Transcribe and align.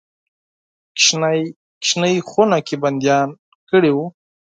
کوچنۍ 0.97 2.15
خونه 2.29 2.57
کې 2.67 2.75
بندیان 2.83 3.29
کړي 3.69 3.91
دي. 3.95 4.05